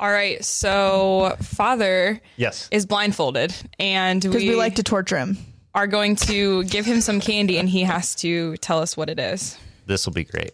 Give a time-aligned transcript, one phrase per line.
[0.00, 2.68] All right, so father Yes.
[2.72, 5.36] is blindfolded, and Because we, we like to torture him.
[5.74, 9.18] are going to give him some candy, and he has to tell us what it
[9.20, 9.58] is.
[9.84, 10.52] This will be great.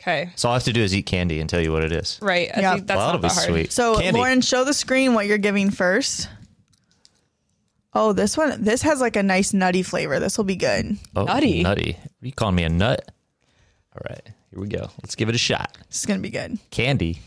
[0.00, 1.92] Okay, So all I have to do is eat candy and tell you what it
[1.92, 2.18] is.
[2.22, 2.48] right.
[2.56, 2.76] I Yeah.
[2.76, 3.46] that's well, not that'll be hard.
[3.48, 3.72] sweet.
[3.72, 4.18] So candy.
[4.18, 6.28] Lauren, show the screen what you're giving first.
[7.92, 10.20] Oh, this one this has like a nice nutty flavor.
[10.20, 10.96] This will be good.
[11.16, 11.62] oh, nutty.
[11.62, 11.96] Nutty.
[12.22, 13.10] Are you calling me a nut?
[13.94, 14.22] All right.
[14.50, 14.90] Here we go.
[15.02, 15.76] Let's give it a shot.
[15.88, 16.58] This is gonna be good.
[16.70, 17.20] Candy.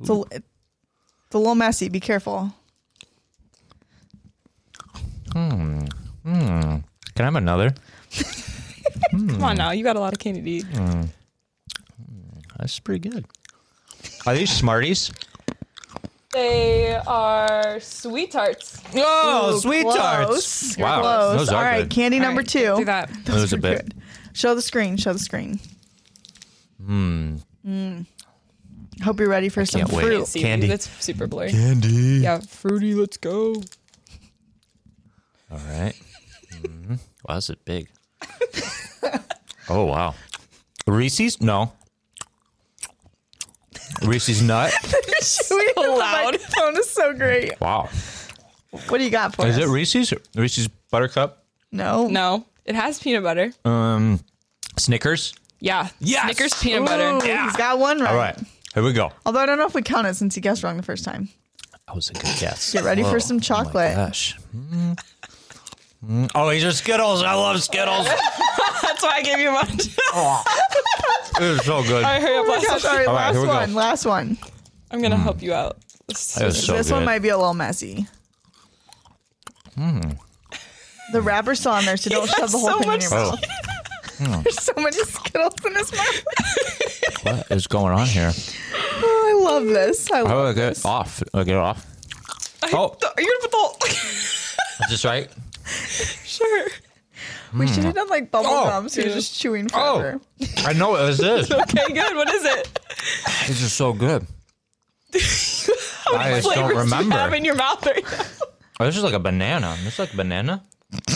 [0.00, 0.22] It's a,
[1.30, 1.88] it's a little messy.
[1.88, 2.52] Be careful.
[5.32, 5.78] Hmm.
[6.24, 6.82] Can
[7.18, 7.72] I have another?
[9.12, 10.66] Come on now, you got a lot of candy to eat.
[12.58, 13.24] That's pretty good.
[14.26, 15.12] Are these Smarties?
[16.32, 18.82] They are sweet tarts.
[18.94, 19.96] Oh, Ooh, sweet close.
[19.96, 20.78] tarts.
[20.78, 21.00] You're Wow.
[21.00, 21.38] close.
[21.38, 21.90] Those are right, good.
[21.90, 22.76] candy All number right, two.
[22.76, 23.08] Do that.
[23.24, 23.84] Those a are bit.
[23.84, 23.94] good.
[24.32, 24.96] Show the screen.
[24.96, 25.58] Show the screen.
[26.84, 27.36] Hmm.
[27.64, 28.00] Hmm.
[29.02, 30.02] Hope you're ready for some can't wait.
[30.04, 30.26] fruit.
[30.26, 30.66] See, Candy.
[30.66, 31.50] That's super blurry.
[31.50, 32.20] Candy.
[32.22, 32.94] Yeah, fruity.
[32.94, 33.54] Let's go.
[35.50, 35.94] All right.
[36.62, 36.98] Mhm.
[37.26, 37.88] Wow, this is big.
[39.68, 40.14] oh, wow.
[40.86, 41.40] Reese's?
[41.40, 41.72] No.
[44.02, 44.70] Reese's nut?
[45.20, 46.32] so loud.
[46.32, 47.60] microphone is so great.
[47.60, 47.88] Wow.
[48.88, 49.64] What do you got for Is us?
[49.64, 50.14] it Reese's?
[50.36, 51.44] Reese's Buttercup?
[51.72, 52.06] no.
[52.08, 53.52] No, it has peanut butter.
[53.64, 54.20] Um,
[54.76, 55.34] Snickers?
[55.60, 55.88] Yeah.
[56.00, 56.24] Yes!
[56.24, 57.26] Snickers peanut Ooh, butter.
[57.44, 58.10] He's got one right.
[58.10, 58.38] All right.
[58.80, 59.12] Here we go.
[59.26, 61.28] Although I don't know if we count it since he guessed wrong the first time.
[61.86, 62.72] That was a good guess.
[62.72, 63.18] Get ready for Whoa.
[63.18, 63.94] some Oh my chocolate.
[63.94, 64.38] gosh.
[64.56, 64.98] Mm.
[66.06, 66.30] Mm.
[66.34, 67.22] Oh, these are Skittles.
[67.22, 68.06] I love Skittles.
[68.82, 69.68] That's why I gave you one.
[69.68, 72.02] It is so good.
[72.04, 72.44] All right, hurry up.
[72.44, 72.92] Oh my last gosh, one.
[72.92, 73.52] all right, All right, last here we go.
[73.54, 73.74] one.
[73.74, 74.38] Last one.
[74.90, 75.76] I'm gonna help you out.
[76.08, 78.06] This That so this one might be a little messy.
[79.74, 80.00] Hmm.
[81.12, 83.32] The wrapper's still on there, so don't shove the whole so thing in your your
[84.22, 84.42] Oh.
[84.42, 86.24] There's so many Skittles in his mouth.
[87.22, 88.32] what is going on here?
[88.74, 90.10] Oh, I love this.
[90.10, 91.22] I How love do I get it off?
[91.32, 91.86] I get it off.
[92.72, 93.76] Oh, Are you gonna put the whole?
[93.86, 95.28] is this right?
[96.24, 96.68] sure.
[97.56, 97.98] We should have hmm.
[97.98, 98.64] done like bubble Oh.
[98.64, 99.98] gum, so you're just chewing oh.
[99.98, 100.20] forever.
[100.42, 100.46] Oh.
[100.66, 101.50] I know what this is.
[101.60, 102.16] Okay, good.
[102.16, 102.78] What is it?
[103.48, 104.26] This is so good.
[105.14, 105.66] I just
[106.06, 107.14] Flavors don't do you remember.
[107.16, 108.24] have in your mouth right now?
[108.78, 109.76] Oh, this is like a banana.
[109.82, 110.62] This is like a banana.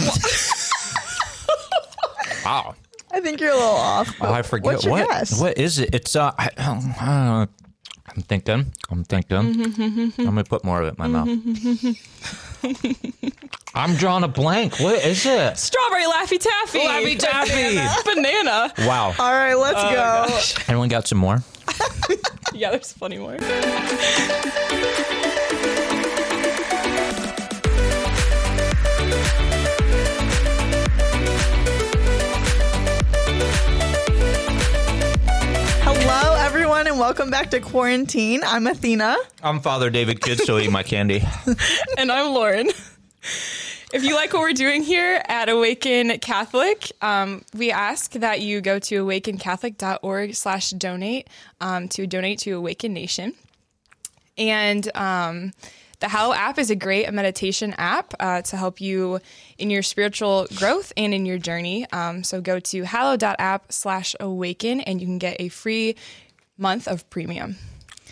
[2.44, 2.74] wow.
[3.14, 4.12] I think you're a little off.
[4.20, 5.08] Oh, I forget What's your what.
[5.08, 5.40] guess?
[5.40, 5.94] What is it?
[5.94, 6.32] It's uh.
[6.38, 7.46] I, uh
[8.16, 8.72] I'm thinking.
[8.90, 9.36] I'm thinking.
[9.36, 11.28] I'm gonna put more of it in my mouth.
[13.74, 14.78] I'm drawing a blank.
[14.78, 15.58] What is it?
[15.58, 16.78] Strawberry Laffy Taffy.
[16.80, 17.78] Laffy Taffy.
[18.14, 18.72] Banana.
[18.80, 19.14] Wow.
[19.18, 20.26] All right, let's Oh, go.
[20.68, 21.42] Anyone got some more?
[22.52, 23.36] Yeah, there's plenty more.
[36.94, 38.40] and welcome back to Quarantine.
[38.44, 39.16] I'm Athena.
[39.42, 41.24] I'm Father David Kids, still eat my candy.
[41.98, 42.68] and I'm Lauren.
[43.92, 48.60] If you like what we're doing here at Awaken Catholic, um, we ask that you
[48.60, 51.26] go to awakencatholic.org slash donate
[51.60, 53.34] um, to donate to Awaken Nation.
[54.38, 55.50] And um,
[55.98, 59.18] the Hallow app is a great meditation app uh, to help you
[59.58, 61.90] in your spiritual growth and in your journey.
[61.90, 65.96] Um, so go to hallow.app slash awaken and you can get a free
[66.58, 67.56] month of premium.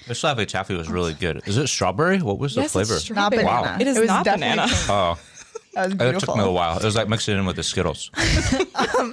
[0.08, 1.42] This Laffy Taffy was really good.
[1.46, 2.20] Is it strawberry?
[2.22, 2.94] What was the Yes, flavor?
[2.98, 3.44] strawberry.
[3.44, 3.78] Not banana.
[3.80, 4.72] It is was not definitely banana.
[4.88, 5.18] Oh,
[5.74, 6.52] That was it took me a beautiful.
[6.54, 6.76] while.
[6.78, 8.10] It was like mixing it in with the Skittles.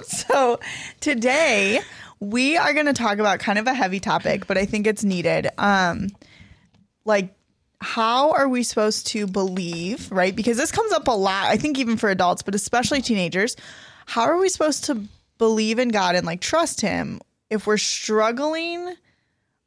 [0.04, 0.60] So
[1.00, 1.80] today
[2.20, 5.02] we are going to talk about kind of a heavy topic, but I think it's
[5.04, 5.48] needed.
[5.58, 6.08] Um,
[7.04, 7.34] like,
[7.80, 10.34] how are we supposed to believe, right?
[10.36, 13.56] Because this comes up a lot, I think, even for adults, but especially teenagers.
[14.06, 15.02] How are we supposed to
[15.38, 18.94] believe in God and like trust Him if we're struggling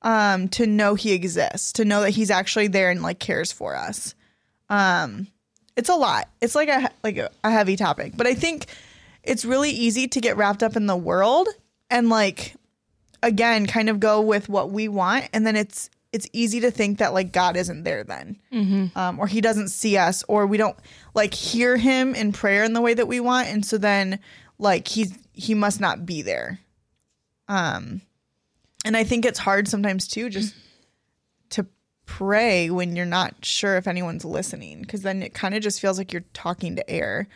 [0.03, 3.75] um, to know He exists, to know that He's actually there and like cares for
[3.75, 4.15] us?
[4.69, 5.27] Um,
[5.75, 6.29] it's a lot.
[6.41, 8.67] It's like a like a, a heavy topic, but I think
[9.23, 11.47] it's really easy to get wrapped up in the world
[11.89, 12.55] and like
[13.21, 16.97] again kind of go with what we want and then it's it's easy to think
[16.97, 18.37] that like god isn't there then
[18.95, 20.75] um, or he doesn't see us or we don't
[21.13, 24.19] like hear him in prayer in the way that we want and so then
[24.59, 26.59] like he's he must not be there
[27.47, 28.01] um
[28.85, 30.53] and i think it's hard sometimes too just
[31.49, 31.65] to
[32.05, 35.97] pray when you're not sure if anyone's listening because then it kind of just feels
[35.97, 37.27] like you're talking to air.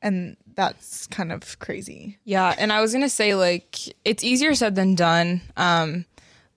[0.00, 2.18] And that's kind of crazy.
[2.24, 6.06] Yeah, and I was gonna say like it's easier said than done, um,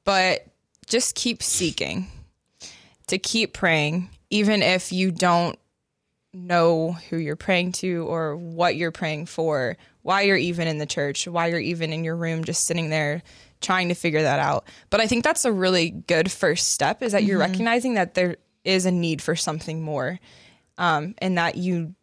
[0.03, 0.47] but
[0.87, 2.07] just keep seeking,
[3.07, 5.59] to keep praying, even if you don't
[6.33, 10.85] know who you're praying to or what you're praying for, why you're even in the
[10.85, 13.23] church, why you're even in your room just sitting there
[13.59, 14.65] trying to figure that out.
[14.91, 18.35] But I think that's a really good first step is that you're recognizing that there
[18.63, 20.19] is a need for something more.
[20.77, 21.95] Um, and that you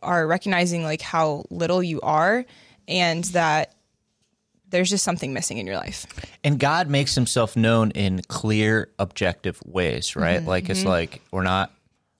[0.00, 2.44] are recognizing like how little you are
[2.86, 3.74] and that
[4.68, 6.06] there's just something missing in your life.
[6.44, 10.38] And God makes himself known in clear, objective ways, right?
[10.38, 10.48] Mm-hmm.
[10.48, 11.72] Like it's like we're not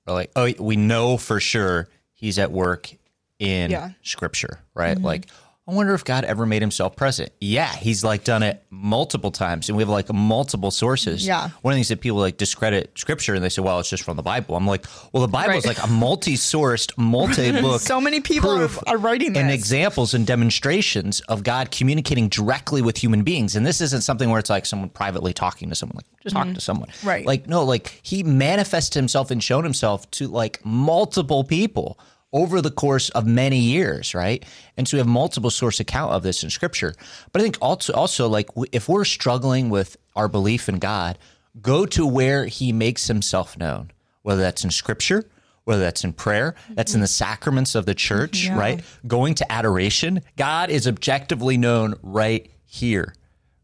[0.09, 2.97] we're like, oh, we know for sure he's at work
[3.39, 3.91] in Yeah.
[4.03, 4.97] scripture, right?
[4.97, 5.05] Mm-hmm.
[5.07, 5.27] Like
[5.67, 7.31] I wonder if God ever made himself present.
[7.41, 11.27] Yeah, he's like done it multiple times and we have like multiple sources.
[11.27, 11.49] Yeah.
[11.63, 14.03] One of the things that people like discredit scripture and they say, well, it's just
[14.03, 14.57] from the Bible.
[14.57, 14.85] I'm like,
[15.15, 17.81] well, the Bible is like a multi-sourced, multi-book.
[17.81, 22.99] So many people are, are writing and examples and demonstrations of God communicating directly with
[22.99, 23.57] human beings.
[23.57, 26.53] And this isn't something where it's like someone privately talking to someone, like just talk
[26.53, 26.91] to someone.
[27.03, 27.25] Right.
[27.25, 31.99] Like, no, like he manifested himself and shown himself to like multiple people
[32.35, 34.45] over the course of many years, right?
[34.77, 36.93] And so we have multiple source account of this in scripture.
[37.33, 41.17] But I think also, also like if we're struggling with our belief in God,
[41.63, 43.93] go to where he makes himself known,
[44.23, 45.25] whether that's in scripture,
[45.63, 47.25] whether that's in prayer, that's in the mm-hmm.
[47.25, 48.59] sacraments of the church, mm-hmm.
[48.59, 48.85] right?
[49.07, 53.15] Going to adoration, God is objectively known right here,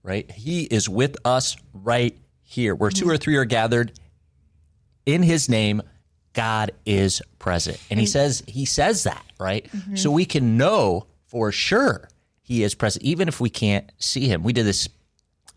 [0.04, 0.30] right?
[0.30, 2.76] He is with us right here.
[2.76, 3.10] Where two mm-hmm.
[3.10, 3.98] or three are gathered
[5.04, 5.82] in his name,
[6.32, 7.80] God is present.
[7.90, 9.66] And he says he says that, right?
[9.96, 12.08] So we can know for sure
[12.42, 14.42] he is present even if we can't see him.
[14.42, 14.88] We did this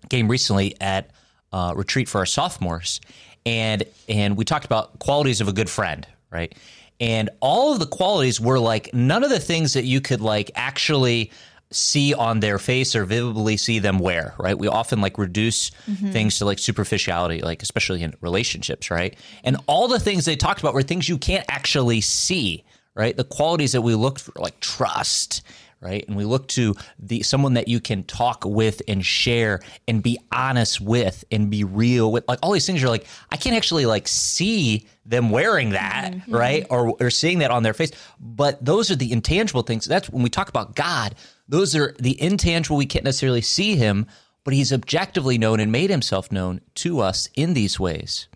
[0.10, 1.12] game recently at
[1.52, 3.02] uh, retreat for our sophomores,
[3.46, 6.54] and and we talked about qualities of a good friend, right?
[7.00, 10.52] And all of the qualities were like none of the things that you could like
[10.56, 11.32] actually
[11.74, 14.58] see on their face or vividly see them wear, right?
[14.58, 16.12] We often like reduce mm-hmm.
[16.12, 19.18] things to like superficiality, like especially in relationships, right?
[19.44, 22.64] And all the things they talked about were things you can't actually see,
[22.96, 23.16] right?
[23.16, 25.42] The qualities that we looked for, like trust,
[25.84, 26.08] right?
[26.08, 30.18] And we look to the someone that you can talk with and share and be
[30.32, 32.28] honest with and be real with.
[32.28, 36.66] Like all these things you're like I can't actually like see them wearing that, right?
[36.70, 37.92] Or or seeing that on their face.
[38.20, 39.86] But those are the intangible things.
[39.86, 41.16] That's when we talk about God,
[41.48, 44.08] those are the intangible we can't necessarily see him,
[44.44, 48.28] but he's objectively known and made himself known to us in these ways.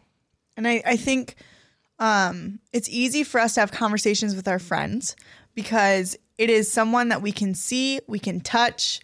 [0.55, 1.35] And I, I think
[1.99, 5.15] um, it's easy for us to have conversations with our friends
[5.57, 9.01] because it is someone that we can see, we can touch,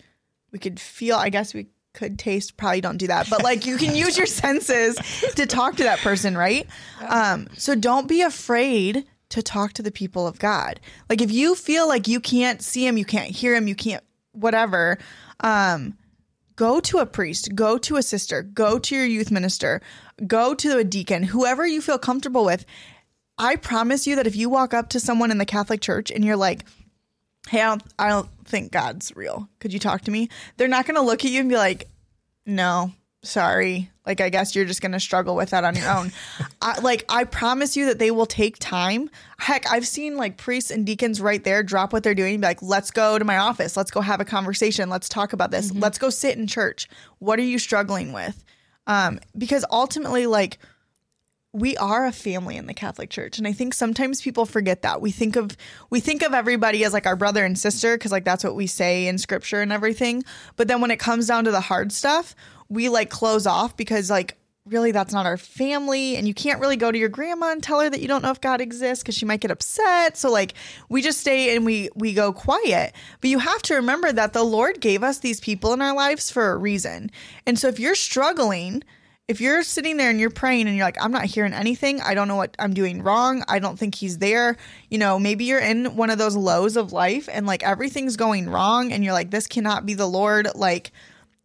[0.51, 1.15] we could feel.
[1.15, 1.65] I guess we
[1.95, 2.57] could taste.
[2.57, 4.95] Probably don't do that, but like you can use your senses
[5.33, 6.67] to talk to that person, right?
[7.09, 10.79] Um, so don't be afraid to talk to the people of God.
[11.09, 14.03] Like if you feel like you can't see him, you can't hear him, you can't
[14.33, 14.99] whatever.
[15.39, 15.97] Um,
[16.55, 19.81] go to a priest, go to a sister, go to your youth minister,
[20.27, 22.63] go to a deacon, whoever you feel comfortable with.
[23.37, 26.23] I promise you that if you walk up to someone in the Catholic Church and
[26.23, 26.65] you're like,
[27.49, 29.49] "Hey, I don't, I don't think God's real.
[29.59, 31.87] Could you talk to me?" They're not going to look at you and be like,
[32.45, 32.91] "No,
[33.23, 33.89] sorry.
[34.05, 36.11] Like, I guess you're just going to struggle with that on your own."
[36.61, 39.09] I, like, I promise you that they will take time.
[39.39, 42.47] Heck, I've seen like priests and deacons right there drop what they're doing and be
[42.47, 43.75] like, "Let's go to my office.
[43.75, 44.89] Let's go have a conversation.
[44.89, 45.73] Let's talk about this.
[45.73, 46.87] Let's go sit in church.
[47.17, 48.43] What are you struggling with?"
[48.85, 50.59] Um, because ultimately, like
[51.53, 55.01] we are a family in the Catholic Church and I think sometimes people forget that.
[55.01, 55.55] We think of
[55.91, 58.65] we think of everybody as like our brother and sister cuz like that's what we
[58.65, 60.23] say in scripture and everything.
[60.55, 62.35] But then when it comes down to the hard stuff,
[62.69, 64.35] we like close off because like
[64.65, 67.81] really that's not our family and you can't really go to your grandma and tell
[67.81, 70.17] her that you don't know if God exists cuz she might get upset.
[70.17, 70.55] So like
[70.89, 72.93] we just stay and we we go quiet.
[73.21, 76.31] But you have to remember that the Lord gave us these people in our lives
[76.31, 77.11] for a reason.
[77.45, 78.83] And so if you're struggling
[79.27, 82.13] if you're sitting there and you're praying and you're like, I'm not hearing anything, I
[82.13, 84.57] don't know what I'm doing wrong, I don't think he's there,
[84.89, 88.49] you know, maybe you're in one of those lows of life and like everything's going
[88.49, 90.49] wrong and you're like, this cannot be the Lord.
[90.55, 90.91] Like,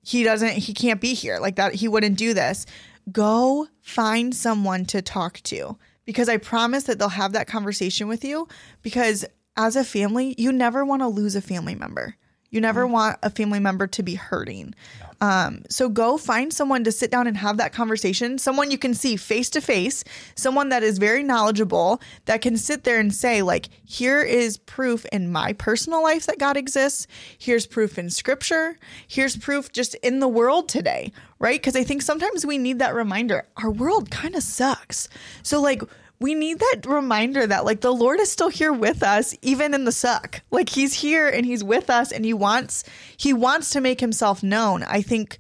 [0.03, 1.39] he doesn't, he can't be here.
[1.39, 2.67] Like, that, he wouldn't do this.
[3.13, 8.25] Go find someone to talk to because I promise that they'll have that conversation with
[8.25, 8.49] you
[8.83, 9.25] because
[9.57, 12.17] as a family, you never want to lose a family member.
[12.51, 12.93] You never mm-hmm.
[12.93, 14.75] want a family member to be hurting.
[15.21, 18.95] Um, so go find someone to sit down and have that conversation, someone you can
[18.95, 20.05] see face to face,
[20.37, 25.05] someone that is very knowledgeable that can sit there and say, like, here is proof
[25.07, 27.07] in my personal life that God exists.
[27.37, 28.79] Here's proof in scripture.
[29.09, 31.61] Here's proof just in the world today, right?
[31.61, 33.47] Because I think sometimes we need that reminder.
[33.57, 35.09] Our world kind of sucks.
[35.43, 35.83] So, like,
[36.21, 39.85] we need that reminder that like the Lord is still here with us even in
[39.85, 40.43] the suck.
[40.51, 42.85] Like he's here and he's with us and he wants
[43.17, 44.83] he wants to make himself known.
[44.83, 45.39] I think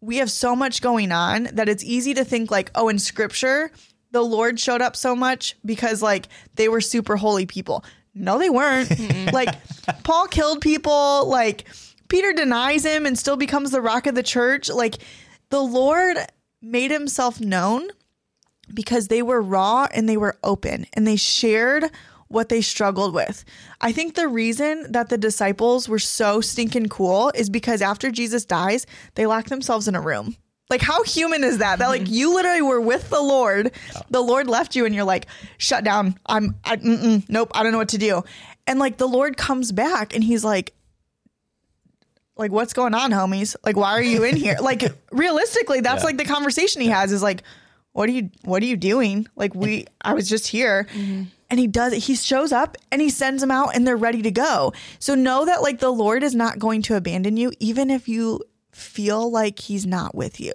[0.00, 3.70] we have so much going on that it's easy to think like oh in scripture
[4.10, 7.84] the Lord showed up so much because like they were super holy people.
[8.14, 8.90] No, they weren't.
[9.32, 9.54] like
[10.02, 11.64] Paul killed people, like
[12.08, 14.68] Peter denies him and still becomes the rock of the church.
[14.70, 14.96] Like
[15.50, 16.18] the Lord
[16.60, 17.88] made himself known
[18.72, 21.84] because they were raw and they were open and they shared
[22.28, 23.44] what they struggled with.
[23.80, 28.44] I think the reason that the disciples were so stinking cool is because after Jesus
[28.44, 30.36] dies, they lock themselves in a room.
[30.70, 31.78] Like how human is that?
[31.78, 33.72] That like you literally were with the Lord,
[34.10, 36.18] the Lord left you, and you're like, shut down.
[36.26, 38.22] I'm, I, mm-mm, nope, I don't know what to do.
[38.66, 40.74] And like the Lord comes back, and He's like,
[42.36, 43.56] like what's going on, homies?
[43.64, 44.58] Like why are you in here?
[44.62, 47.42] like realistically, that's like the conversation he has is like,
[47.92, 49.26] what are you, what are you doing?
[49.36, 50.86] Like we, I was just here.
[50.92, 51.24] Mm-hmm.
[51.50, 51.94] And he does.
[52.06, 54.74] He shows up and he sends them out and they're ready to go.
[54.98, 58.42] So know that like the Lord is not going to abandon you, even if you
[58.72, 60.52] feel like he's not with you.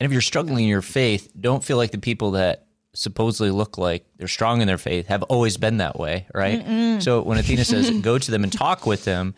[0.00, 3.78] And if you're struggling in your faith, don't feel like the people that supposedly look
[3.78, 6.64] like they're strong in their faith have always been that way, right?
[7.02, 9.34] So when Athena says go to them and talk with them,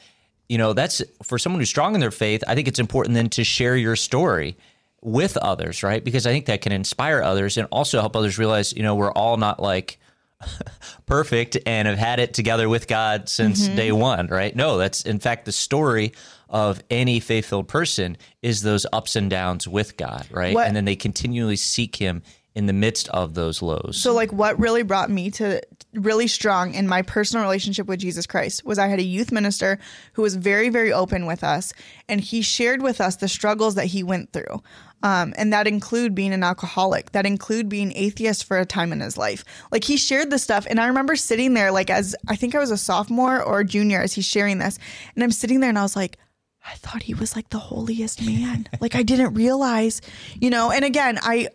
[0.49, 3.29] you know, that's for someone who's strong in their faith, I think it's important then
[3.31, 4.57] to share your story
[5.03, 6.05] with others, right?
[6.05, 9.13] Because I think that can inspire others and also help others realize, you know, we're
[9.13, 9.99] all not like
[11.07, 13.77] perfect and have had it together with God since mm-hmm.
[13.77, 14.55] day one, right?
[14.55, 16.13] No, that's in fact the story
[16.49, 20.55] of any faith filled person is those ups and downs with God, right?
[20.55, 22.23] What- And then they continually seek Him
[22.55, 24.01] in the midst of those lows.
[24.03, 25.61] So like what really brought me to
[25.95, 29.79] really strong in my personal relationship with Jesus Christ was I had a youth minister
[30.15, 31.73] who was very very open with us
[32.09, 34.63] and he shared with us the struggles that he went through.
[35.03, 39.01] Um, and that include being an alcoholic, that include being atheist for a time in
[39.01, 39.45] his life.
[39.73, 42.59] Like he shared this stuff, and I remember sitting there, like as I think I
[42.59, 44.79] was a sophomore or a junior, as he's sharing this,
[45.15, 46.19] and I'm sitting there, and I was like,
[46.65, 48.69] I thought he was like the holiest man.
[48.81, 50.03] like I didn't realize,
[50.41, 50.71] you know.
[50.71, 51.49] And again, I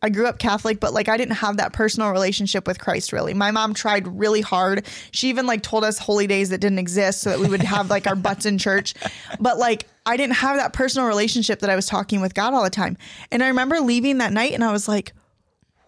[0.00, 3.34] I grew up Catholic, but like I didn't have that personal relationship with Christ really.
[3.34, 4.86] My mom tried really hard.
[5.12, 7.88] She even like told us holy days that didn't exist so that we would have
[7.88, 8.94] like our butts in church.
[9.38, 12.64] But like I didn't have that personal relationship that I was talking with God all
[12.64, 12.96] the time.
[13.30, 15.12] And I remember leaving that night and I was like,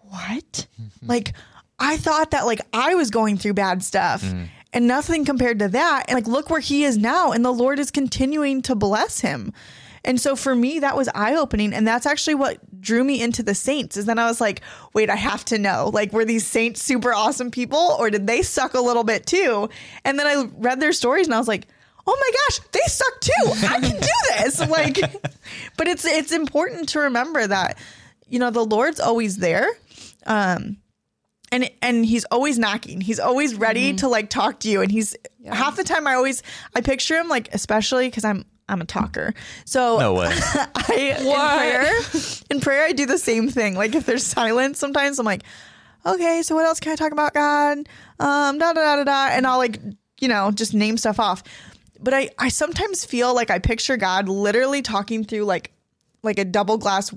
[0.09, 0.67] what?
[1.03, 1.33] like
[1.79, 4.23] I thought that like I was going through bad stuff.
[4.23, 4.47] Mm.
[4.73, 6.05] And nothing compared to that.
[6.07, 7.31] And like, look where he is now.
[7.31, 9.53] And the Lord is continuing to bless him.
[10.03, 11.73] And so for me, that was eye opening.
[11.73, 14.61] And that's actually what drew me into the saints is then I was like,
[14.93, 15.89] wait, I have to know.
[15.93, 19.69] Like, were these saints super awesome people or did they suck a little bit too?
[20.03, 21.67] And then I read their stories and I was like,
[22.07, 23.67] oh my gosh, they suck too.
[23.67, 24.07] I can do
[24.37, 24.61] this.
[24.69, 24.99] Like,
[25.77, 27.77] but it's it's important to remember that,
[28.27, 29.67] you know, the Lord's always there.
[30.25, 30.77] Um
[31.51, 32.99] and and he's always knocking.
[33.01, 34.81] He's always ready to like talk to you.
[34.81, 36.43] And he's half the time I always
[36.75, 39.33] I picture him like especially because I'm I'm a talker.
[39.65, 40.29] So no way.
[40.75, 43.75] I in prayer in prayer I do the same thing.
[43.75, 45.43] Like if there's silence, sometimes I'm like,
[46.05, 47.77] okay, so what else can I talk about, God?
[48.19, 49.79] Um, da da da da da, and I'll like
[50.19, 51.43] you know just name stuff off.
[52.05, 55.71] But I I sometimes feel like I picture God literally talking through like
[56.23, 57.13] like a double glass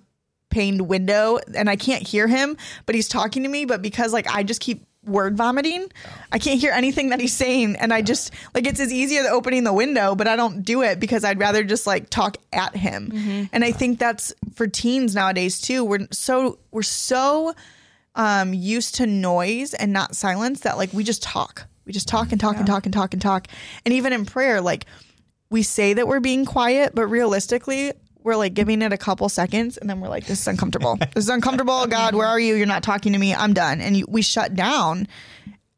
[0.51, 3.67] paned window, and I can't hear him, but he's talking to me.
[3.67, 5.91] But because like I just keep word vomiting.
[6.33, 7.77] I can't hear anything that he's saying.
[7.77, 10.83] And I just like it's as easy as opening the window, but I don't do
[10.83, 13.49] it because I'd rather just like talk at him.
[13.53, 15.85] And I think that's for teens nowadays too.
[15.85, 17.55] We're so we're so
[18.15, 21.67] um used to noise and not silence that like we just talk.
[21.89, 23.49] We just talk and talk and talk and talk and talk.
[23.87, 24.85] And even in prayer, like
[25.51, 27.93] we say that we're being quiet, but realistically,
[28.23, 30.97] we're like giving it a couple seconds and then we're like, this is uncomfortable.
[31.15, 31.87] this is uncomfortable.
[31.87, 32.55] God, where are you?
[32.57, 33.35] You're not talking to me.
[33.35, 33.81] I'm done.
[33.81, 35.09] And you, we shut down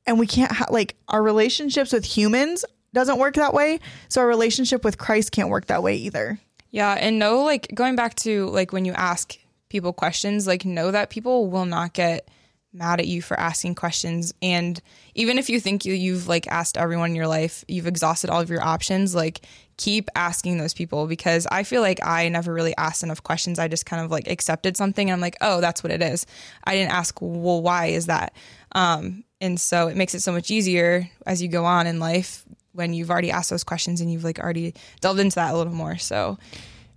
[0.05, 3.79] and we can't ha- like our relationships with humans doesn't work that way.
[4.09, 6.41] So our relationship with Christ can't work that way either.
[6.71, 9.39] Yeah, and know like going back to like when you ask
[9.69, 12.29] people questions, like know that people will not get
[12.73, 14.81] mad at you for asking questions and
[15.15, 18.41] even if you think you, you've like asked everyone in your life, you've exhausted all
[18.41, 19.41] of your options, like
[19.77, 23.59] keep asking those people because I feel like I never really asked enough questions.
[23.59, 26.27] I just kind of like accepted something and I'm like, "Oh, that's what it is."
[26.65, 28.35] I didn't ask, "Well, why is that?"
[28.73, 32.45] Um and so it makes it so much easier as you go on in life
[32.73, 35.73] when you've already asked those questions and you've like already delved into that a little
[35.73, 35.97] more.
[35.99, 36.39] So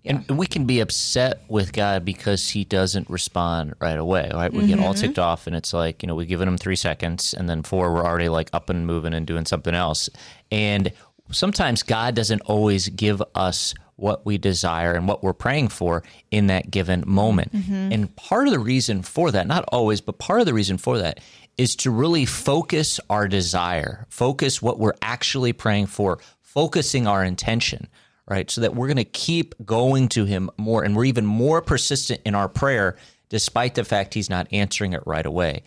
[0.05, 4.51] And we can be upset with God because he doesn't respond right away, right?
[4.51, 5.01] We get all mm-hmm.
[5.01, 7.93] ticked off, and it's like, you know, we've given him three seconds, and then four,
[7.93, 10.09] we're already like up and moving and doing something else.
[10.51, 10.91] And
[11.31, 16.47] sometimes God doesn't always give us what we desire and what we're praying for in
[16.47, 17.53] that given moment.
[17.53, 17.93] Mm-hmm.
[17.93, 20.97] And part of the reason for that, not always, but part of the reason for
[20.97, 21.21] that
[21.57, 27.87] is to really focus our desire, focus what we're actually praying for, focusing our intention
[28.27, 28.49] right?
[28.49, 32.21] So that we're going to keep going to him more and we're even more persistent
[32.25, 32.95] in our prayer
[33.29, 35.63] despite the fact he's not answering it right away.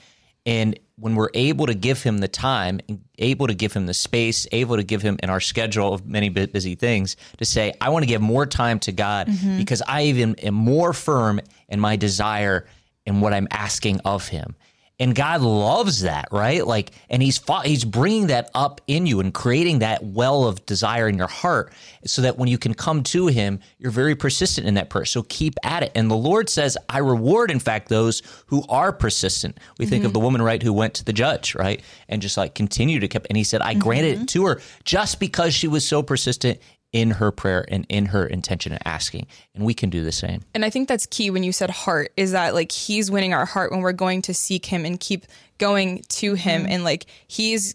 [0.46, 2.80] And when we're able to give him the time,
[3.18, 6.28] able to give him the space, able to give him in our schedule of many
[6.28, 9.58] busy things to say, I want to give more time to God mm-hmm.
[9.58, 12.66] because I even am more firm in my desire
[13.04, 14.54] in what I'm asking of him.
[14.98, 16.66] And God loves that, right?
[16.66, 20.64] Like, and he's fought, he's bringing that up in you and creating that well of
[20.64, 21.72] desire in your heart,
[22.06, 25.04] so that when you can come to Him, you're very persistent in that prayer.
[25.04, 25.92] So keep at it.
[25.94, 30.08] And the Lord says, "I reward, in fact, those who are persistent." We think of
[30.08, 30.14] mm-hmm.
[30.14, 33.26] the woman, right, who went to the judge, right, and just like continued to keep.
[33.28, 34.24] And He said, "I granted it mm-hmm.
[34.26, 36.58] to her just because she was so persistent."
[36.96, 39.26] In her prayer and in her intention and asking.
[39.54, 40.42] And we can do the same.
[40.54, 43.44] And I think that's key when you said heart is that like he's winning our
[43.44, 45.26] heart when we're going to seek him and keep
[45.58, 46.72] going to him mm-hmm.
[46.72, 47.74] and like he's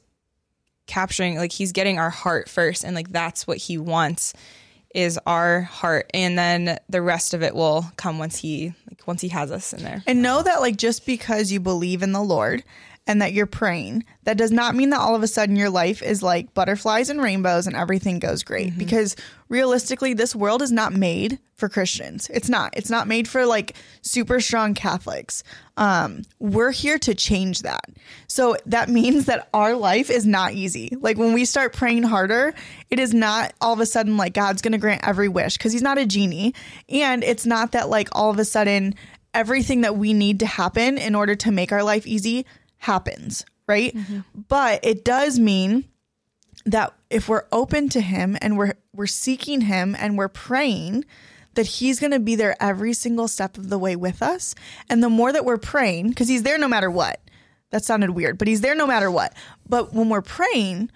[0.87, 4.33] capturing like he's getting our heart first and like that's what he wants
[4.93, 9.21] is our heart and then the rest of it will come once he like once
[9.21, 10.03] he has us in there.
[10.05, 12.63] And know that, like, just because you believe in the Lord
[13.07, 16.03] and that you're praying, that does not mean that all of a sudden your life
[16.03, 18.77] is like butterflies and rainbows and everything goes great.
[18.77, 19.15] Because
[19.49, 22.29] realistically, this world is not made for Christians.
[22.31, 22.75] It's not.
[22.77, 25.43] It's not made for like super strong Catholics.
[25.77, 27.85] Um, we're here to change that.
[28.27, 30.95] So that means that our life is not easy.
[30.99, 32.53] Like when we start praying harder,
[32.91, 35.73] it is not all of a sudden like God's going to grant every wish because
[35.73, 36.53] he's not a genie.
[36.87, 38.93] And it's not that like all of a sudden
[39.33, 42.45] everything that we need to happen in order to make our life easy
[42.81, 43.95] happens, right?
[43.95, 44.19] Mm-hmm.
[44.47, 45.85] But it does mean
[46.65, 51.05] that if we're open to him and we're we're seeking him and we're praying
[51.53, 54.55] that he's going to be there every single step of the way with us.
[54.89, 57.21] And the more that we're praying because he's there no matter what.
[57.69, 59.33] That sounded weird but he's there no matter what.
[59.67, 60.91] But when we're praying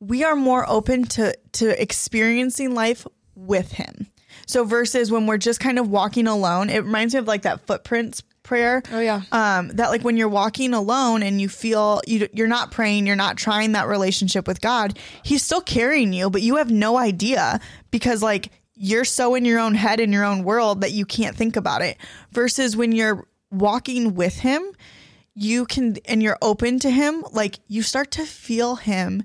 [0.00, 4.08] we are more open to to experiencing life with him.
[4.46, 7.66] So versus when we're just kind of walking alone it reminds me of like that
[7.66, 9.22] footprints prayer Oh, yeah.
[9.32, 13.16] um, that like when you're walking alone and you feel you, you're not praying, you're
[13.16, 17.58] not trying that relationship with God, He's still carrying you, but you have no idea
[17.90, 21.36] because like you're so in your own head in your own world that you can't
[21.36, 21.96] think about it.
[22.32, 24.62] Versus when you're walking with Him,
[25.34, 29.24] you can and you're open to Him, like you start to feel Him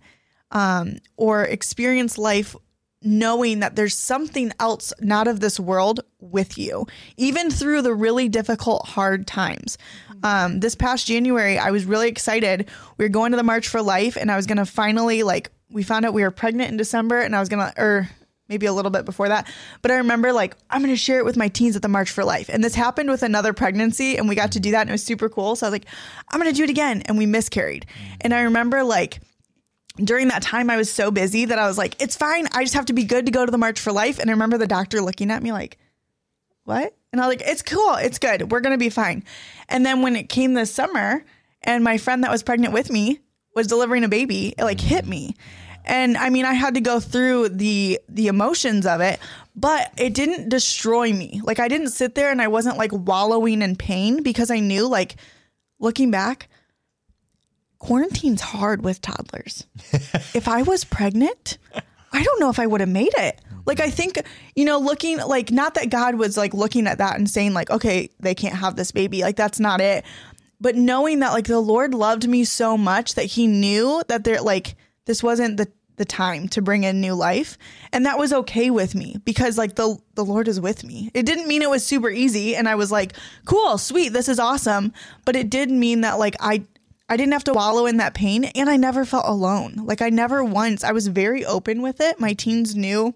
[0.51, 2.55] um, or experience life
[3.01, 6.85] knowing that there's something else not of this world with you,
[7.17, 9.77] even through the really difficult, hard times.
[10.23, 12.69] Um, this past January, I was really excited.
[12.97, 15.49] We were going to the March for Life, and I was going to finally, like,
[15.69, 18.09] we found out we were pregnant in December, and I was going to, or
[18.49, 19.49] maybe a little bit before that.
[19.81, 22.09] But I remember, like, I'm going to share it with my teens at the March
[22.09, 22.49] for Life.
[22.49, 25.03] And this happened with another pregnancy, and we got to do that, and it was
[25.03, 25.55] super cool.
[25.55, 25.85] So I was like,
[26.29, 27.03] I'm going to do it again.
[27.05, 27.85] And we miscarried.
[28.19, 29.21] And I remember, like,
[30.03, 32.47] during that time I was so busy that I was like, it's fine.
[32.53, 34.19] I just have to be good to go to the March for Life.
[34.19, 35.77] And I remember the doctor looking at me like,
[36.63, 36.93] what?
[37.11, 37.95] And I was like, it's cool.
[37.95, 38.51] It's good.
[38.51, 39.23] We're going to be fine.
[39.67, 41.23] And then when it came this summer
[41.63, 43.19] and my friend that was pregnant with me
[43.55, 45.35] was delivering a baby, it like hit me.
[45.85, 49.19] And I mean, I had to go through the the emotions of it,
[49.55, 51.41] but it didn't destroy me.
[51.43, 54.87] Like I didn't sit there and I wasn't like wallowing in pain because I knew
[54.87, 55.15] like
[55.79, 56.47] looking back,
[57.79, 59.65] quarantine's hard with toddlers.
[60.33, 61.57] if I was pregnant,
[62.11, 63.39] I don't know if I would have made it.
[63.65, 64.19] Like I think,
[64.55, 67.69] you know, looking like not that God was like looking at that and saying like,
[67.69, 69.21] okay, they can't have this baby.
[69.21, 70.05] Like that's not it.
[70.61, 74.41] But knowing that like the Lord loved me so much that he knew that there
[74.41, 77.57] like this wasn't the the time to bring in new life
[77.91, 81.11] and that was okay with me because like the the Lord is with me.
[81.13, 83.13] It didn't mean it was super easy and I was like,
[83.45, 84.93] cool, sweet, this is awesome,
[85.25, 86.63] but it did mean that like I
[87.09, 89.81] I didn't have to wallow in that pain and I never felt alone.
[89.83, 92.19] Like I never once, I was very open with it.
[92.19, 93.15] My teens knew,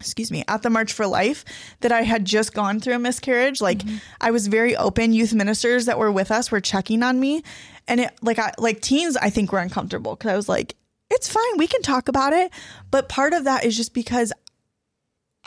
[0.00, 1.44] excuse me, at the March for Life
[1.80, 3.60] that I had just gone through a miscarriage.
[3.60, 3.98] Like mm-hmm.
[4.20, 5.12] I was very open.
[5.12, 7.42] Youth ministers that were with us were checking on me.
[7.86, 10.74] And it like I like teens I think were uncomfortable because I was like,
[11.10, 12.50] it's fine, we can talk about it.
[12.90, 14.32] But part of that is just because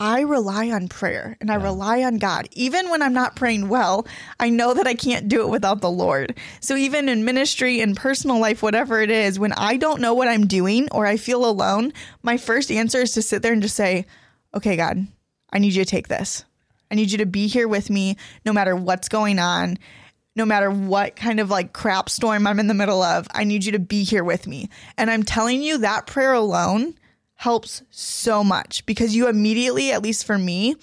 [0.02, 2.50] I rely on prayer and I rely on God.
[2.54, 4.08] Even when I'm not praying well,
[4.40, 6.36] I know that I can't do it without the Lord.
[6.60, 10.28] So even in ministry and personal life, whatever it is, when I don't know what
[10.28, 13.76] I'm doing or I feel alone, my first answer is to sit there and just
[13.76, 14.08] say,
[14.56, 15.06] okay, God,
[15.54, 16.46] I need you to take this.
[16.90, 19.78] I need you to be here with me no matter what's going on,
[20.36, 23.28] no matter what kind of like crap storm I'm in the middle of.
[23.36, 24.72] I need you to be here with me.
[24.98, 26.96] And I'm telling you, that prayer alone
[27.42, 30.76] helps so much because you immediately, at least for me,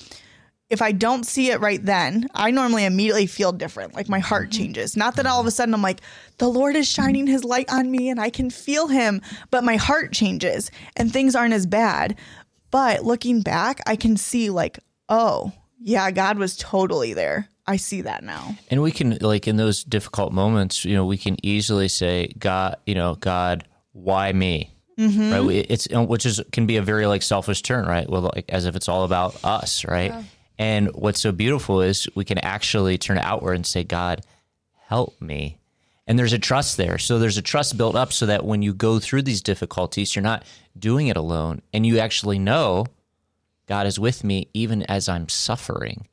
[0.68, 3.94] if I don't see it right then, I normally immediately feel different.
[3.94, 4.58] Like my heart mm-hmm.
[4.58, 4.96] changes.
[4.96, 6.00] Not that all of a sudden I'm like,
[6.38, 9.76] the Lord is shining his light on me and I can feel him, but my
[9.76, 12.16] heart changes and things aren't as bad.
[12.72, 17.48] But looking back, I can see like, oh, yeah, God was totally there.
[17.68, 18.56] I see that now.
[18.68, 22.78] And we can like in those difficult moments, you know, we can easily say, God,
[22.84, 24.74] you know, God, why me?
[24.98, 25.32] Mm-hmm.
[25.32, 25.40] Right?
[25.40, 28.08] We- It's which is can be a very like selfish turn, right?
[28.08, 30.12] Well, like as if it's all about us, right?
[30.58, 34.22] And what's so beautiful is we can actually turn outward and say, God,
[34.86, 35.58] help me.
[36.06, 36.98] And there's a trust there.
[36.98, 40.22] So there's a trust built up so that when you go through these difficulties, you're
[40.22, 40.42] not
[40.76, 41.62] doing it alone.
[41.72, 42.86] And you actually know
[43.66, 46.08] God is with me even as I'm suffering.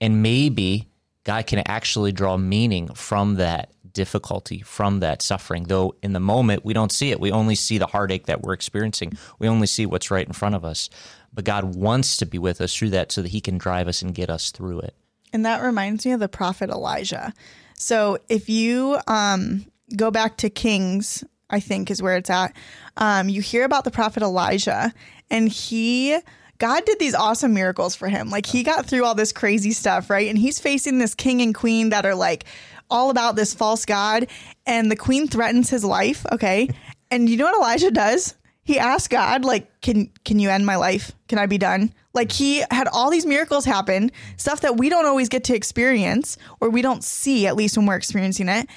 [0.00, 0.88] And maybe
[1.24, 5.64] God can actually draw meaning from that difficulty, from that suffering.
[5.64, 7.18] Though in the moment, we don't see it.
[7.18, 10.54] We only see the heartache that we're experiencing, we only see what's right in front
[10.54, 10.90] of us.
[11.32, 14.02] But God wants to be with us through that so that He can drive us
[14.02, 14.94] and get us through it.
[15.32, 17.32] And that reminds me of the prophet Elijah.
[17.78, 22.54] So if you um, go back to Kings, I think is where it's at,
[22.96, 24.92] um, you hear about the prophet Elijah,
[25.30, 26.18] and he.
[26.58, 28.30] God did these awesome miracles for him.
[28.30, 30.30] Like he got through all this crazy stuff, right?
[30.30, 32.46] And he's facing this king and queen that are like
[32.90, 34.28] all about this false God.
[34.66, 36.24] And the queen threatens his life.
[36.32, 36.68] Okay.
[37.10, 38.34] And you know what Elijah does?
[38.62, 41.12] He asks God, like, can can you end my life?
[41.28, 41.92] Can I be done?
[42.14, 46.36] Like he had all these miracles happen, stuff that we don't always get to experience
[46.60, 48.68] or we don't see, at least when we're experiencing it.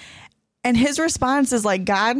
[0.64, 2.18] And his response is like, God,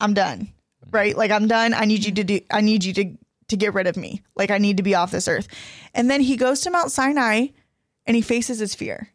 [0.00, 0.52] I'm done.
[0.90, 1.16] Right?
[1.16, 1.72] Like I'm done.
[1.72, 3.16] I need you to do I need you to
[3.48, 4.22] to get rid of me.
[4.34, 5.48] Like I need to be off this earth.
[5.94, 7.46] And then he goes to Mount Sinai
[8.06, 9.08] and he faces his fear.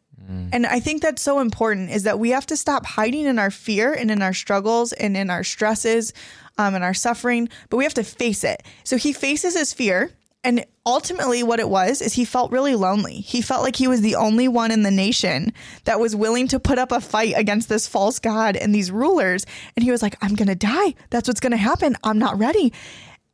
[0.53, 3.51] And I think that's so important is that we have to stop hiding in our
[3.51, 6.13] fear and in our struggles and in our stresses
[6.57, 8.63] um, and our suffering, but we have to face it.
[8.83, 10.11] So he faces his fear.
[10.43, 13.15] And ultimately, what it was is he felt really lonely.
[13.15, 15.51] He felt like he was the only one in the nation
[15.85, 19.47] that was willing to put up a fight against this false God and these rulers.
[19.75, 20.93] And he was like, I'm going to die.
[21.09, 21.97] That's what's going to happen.
[22.03, 22.73] I'm not ready.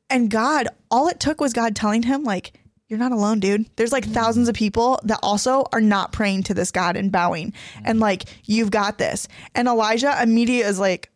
[0.09, 2.53] And God, all it took was God telling him, like,
[2.91, 3.65] you're not alone, dude.
[3.77, 7.53] There's like thousands of people that also are not praying to this God and bowing.
[7.85, 9.29] And like, you've got this.
[9.55, 11.09] And Elijah immediately is like,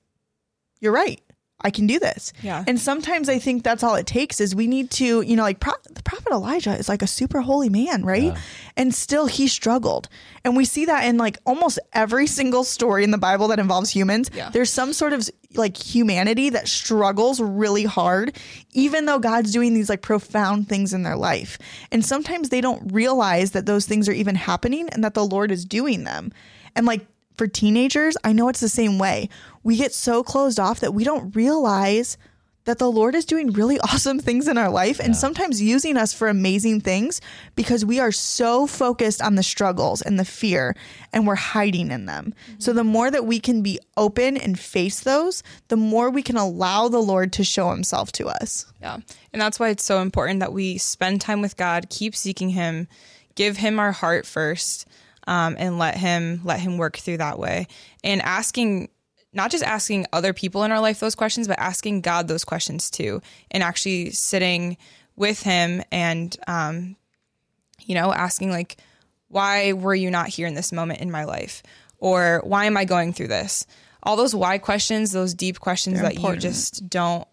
[0.80, 1.22] you're right.
[1.62, 2.34] I can do this.
[2.41, 2.63] Yeah.
[2.68, 5.60] And sometimes I think that's all it takes is we need to, you know, like
[5.60, 8.38] pro- the prophet Elijah is like a super holy man, right?
[8.76, 10.10] And still he struggled.
[10.44, 13.89] And we see that in like almost every single story in the Bible that involves
[13.89, 14.30] humans.
[14.34, 14.50] Yeah.
[14.50, 18.38] There's some sort of like humanity that struggles really hard,
[18.74, 21.58] even though God's doing these like profound things in their life.
[21.89, 25.52] And sometimes they don't realize that those things are even happening and that the Lord
[25.52, 26.34] is doing them.
[26.76, 29.30] And like for teenagers, I know it's the same way.
[29.63, 32.17] We get so closed off that we don't realize
[32.65, 36.13] that the Lord is doing really awesome things in our life and sometimes using us
[36.13, 37.21] for amazing things
[37.56, 40.76] because we are so focused on the struggles and the fear
[41.13, 42.34] and we're hiding in them.
[42.50, 42.60] Mm-hmm.
[42.60, 46.38] So the more that we can be open and face those, the more we can
[46.38, 48.65] allow the Lord to show himself to us.
[48.82, 48.98] Yeah.
[49.32, 52.88] And that's why it's so important that we spend time with God, keep seeking him,
[53.36, 54.88] give him our heart first,
[55.28, 57.68] um, and let him let him work through that way.
[58.04, 58.90] And asking
[59.34, 62.90] not just asking other people in our life those questions, but asking God those questions
[62.90, 63.22] too.
[63.52, 64.78] And actually sitting
[65.16, 66.96] with him and um,
[67.82, 68.78] you know, asking like,
[69.28, 71.64] why were you not here in this moment in my life?
[71.98, 73.66] Or why am I going through this?
[74.04, 76.44] All those why questions, those deep questions that important.
[76.44, 77.28] you just don't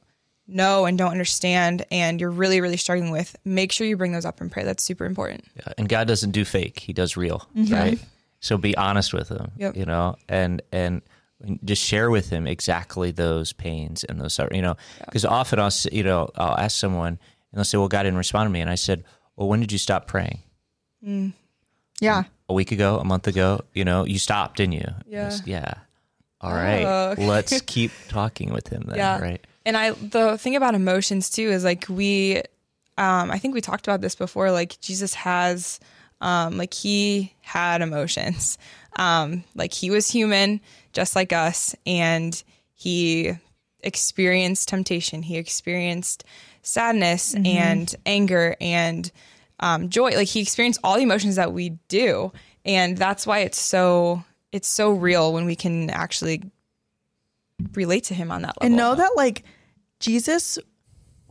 [0.54, 4.24] know and don't understand and you're really, really struggling with, make sure you bring those
[4.24, 4.64] up in prayer.
[4.66, 5.44] That's super important.
[5.56, 7.72] Yeah, and God doesn't do fake; He does real, mm-hmm.
[7.74, 7.98] right?
[8.40, 9.76] So be honest with Him, Yep.
[9.76, 11.02] you know, and and
[11.64, 16.02] just share with Him exactly those pains and those, you know, because often I'll, you
[16.04, 17.18] know, I'll ask someone and
[17.58, 19.04] they'll say, "Well, God didn't respond to me," and I said,
[19.36, 20.40] "Well, when did you stop praying?
[21.06, 21.32] Mm.
[22.00, 22.24] Yeah.
[22.48, 23.60] A week ago, a month ago?
[23.74, 25.36] You know, you stopped, didn't you?" Yeah.
[25.44, 25.74] Yeah.
[26.40, 27.26] All right, Oh, okay.
[27.28, 29.20] let's keep talking with Him then, Yeah.
[29.20, 29.46] right?
[29.64, 32.38] And I the thing about emotions too is like we
[32.98, 35.80] um I think we talked about this before like Jesus has
[36.20, 38.58] um like he had emotions.
[38.96, 40.60] Um like he was human
[40.92, 42.42] just like us and
[42.74, 43.32] he
[43.82, 45.22] experienced temptation.
[45.22, 46.24] He experienced
[46.62, 49.10] sadness and anger and
[49.60, 50.10] um, joy.
[50.10, 52.32] Like he experienced all the emotions that we do,
[52.64, 56.42] and that's why it's so it's so real when we can actually
[57.74, 58.66] relate to him on that level.
[58.66, 59.44] and know that like
[60.00, 60.58] Jesus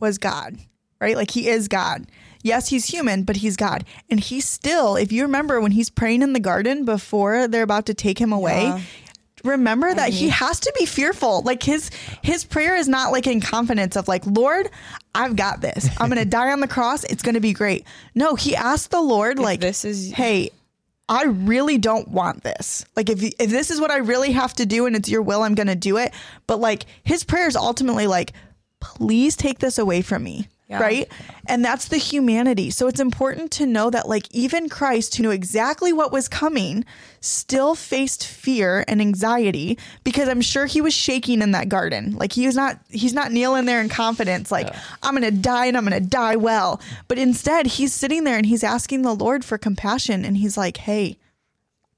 [0.00, 0.56] was God,
[1.00, 1.16] right?
[1.16, 2.06] Like he is God.
[2.42, 3.84] Yes, he's human, but he's God.
[4.10, 7.86] And he still, if you remember when he's praying in the garden before they're about
[7.86, 8.80] to take him away, Yeah.
[9.44, 10.44] remember that he mm-hmm.
[10.44, 11.42] has to be fearful.
[11.42, 11.90] Like his
[12.22, 14.68] his prayer is not like in confidence of like, "Lord,
[15.14, 15.88] I've got this.
[16.00, 17.04] I'm going to die on the cross.
[17.04, 20.50] It's going to be great." No, he asked the Lord like, this is- "Hey,
[21.08, 22.84] I really don't want this.
[22.96, 25.42] Like if if this is what I really have to do and it's your will,
[25.42, 26.12] I'm going to do it."
[26.46, 28.32] But like his prayer is ultimately like,
[28.80, 30.48] "Please take this away from me."
[30.80, 31.08] Right?
[31.46, 32.70] And that's the humanity.
[32.70, 36.84] So it's important to know that, like, even Christ, who knew exactly what was coming,
[37.20, 42.14] still faced fear and anxiety because I'm sure he was shaking in that garden.
[42.16, 45.66] Like, he was not, he's not kneeling there in confidence, like, I'm going to die
[45.66, 46.80] and I'm going to die well.
[47.08, 50.24] But instead, he's sitting there and he's asking the Lord for compassion.
[50.24, 51.18] And he's like, hey,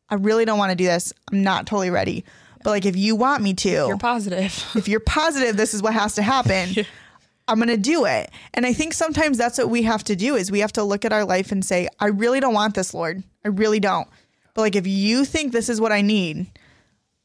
[0.09, 1.13] I really don't want to do this.
[1.33, 2.25] I'm not totally ready.
[2.63, 4.65] But, like, if you want me to, You're positive.
[4.75, 6.71] if you're positive this is what has to happen
[7.49, 8.31] i'm going to do it.
[8.55, 11.05] And i think sometimes that's what we have to do is we have to look
[11.05, 13.23] at our life and say i really don't want this lord.
[13.45, 14.09] I really don't.
[14.55, 16.47] But like if you think this is what i need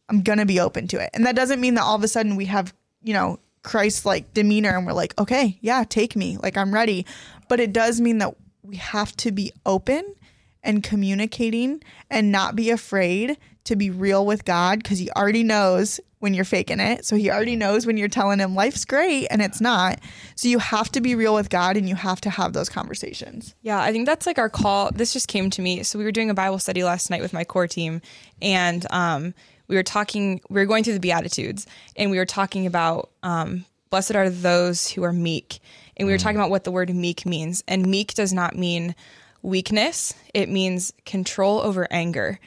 [0.10, 1.10] i'm going to be open to it.
[1.13, 4.34] And that doesn't mean that all of a sudden we have you know christ like
[4.34, 6.38] demeanor and we're like okay yeah take me.
[6.38, 7.05] Like i'm ready.
[7.47, 10.15] But it does mean that we have to be open
[10.63, 15.99] and communicating and not be afraid to be real with God because he already knows
[16.19, 17.05] when you're faking it.
[17.05, 19.99] So he already knows when you're telling him life's great and it's not.
[20.36, 23.55] So you have to be real with God and you have to have those conversations.
[23.62, 24.91] Yeah, I think that's like our call.
[24.91, 25.84] This just came to me.
[25.84, 28.01] So we were doing a Bible study last night with my core team,
[28.41, 29.34] and um,
[29.67, 30.41] we were talking.
[30.49, 34.89] We were going through the Beatitudes, and we were talking about um, blessed are those
[34.89, 35.60] who are meek,
[35.95, 37.63] and we were talking about what the word meek means.
[37.67, 38.93] And meek does not mean
[39.41, 42.39] weakness; it means control over anger.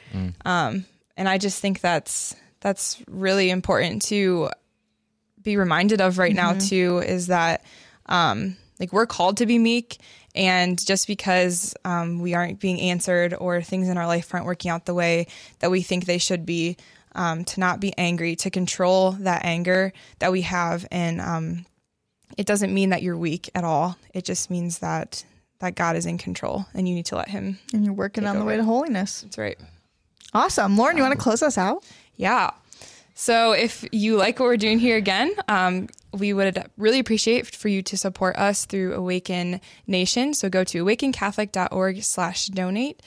[0.45, 0.85] Um,
[1.17, 4.49] and I just think that's that's really important to
[5.41, 7.63] be reminded of right now too is that
[8.05, 9.97] um like we're called to be meek
[10.33, 14.71] and just because um, we aren't being answered or things in our life aren't working
[14.71, 15.27] out the way
[15.59, 16.75] that we think they should be
[17.13, 21.65] um, to not be angry to control that anger that we have and um,
[22.37, 25.25] it doesn't mean that you're weak at all it just means that
[25.59, 28.39] that god is in control and you need to let him And you're working on
[28.39, 29.21] the way to holiness.
[29.21, 29.59] that's right
[30.35, 30.77] Awesome.
[30.77, 31.85] Lauren, you want to close us out?
[32.15, 32.51] Yeah.
[33.15, 37.67] So if you like what we're doing here again, um, we would really appreciate for
[37.67, 40.33] you to support us through Awaken Nation.
[40.33, 43.01] So go to awakencatholic.org slash donate.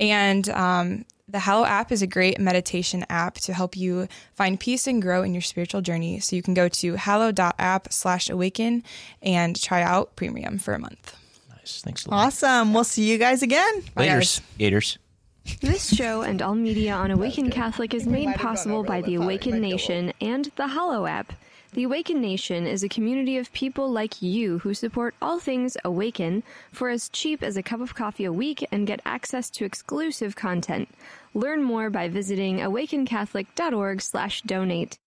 [0.00, 4.86] And um, the Hallow app is a great meditation app to help you find peace
[4.86, 6.20] and grow in your spiritual journey.
[6.20, 8.82] So you can go to hallow.app slash awaken
[9.22, 11.16] and try out premium for a month.
[11.50, 11.82] Nice.
[11.82, 12.26] Thanks a lot.
[12.26, 12.74] Awesome.
[12.74, 13.82] We'll see you guys again.
[13.96, 14.40] Laters.
[14.58, 14.98] Gators.
[15.60, 20.12] This show and all media on Awaken Catholic is made possible by the Awaken Nation
[20.20, 21.32] and the Hallow app.
[21.72, 26.42] The Awaken Nation is a community of people like you who support all things Awaken
[26.70, 30.36] for as cheap as a cup of coffee a week and get access to exclusive
[30.36, 30.88] content.
[31.32, 34.98] Learn more by visiting awakencatholic.org/donate.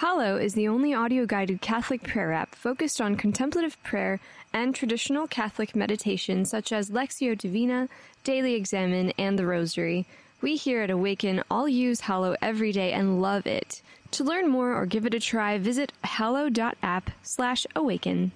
[0.00, 4.20] Hallow is the only audio guided Catholic prayer app focused on contemplative prayer
[4.52, 7.88] and traditional Catholic meditation such as Lectio Divina,
[8.22, 10.06] Daily Examen, and the Rosary.
[10.42, 13.80] We here at Awaken all use Hallow every day and love it.
[14.10, 18.32] To learn more or give it a try, visit hallow.app slash awaken.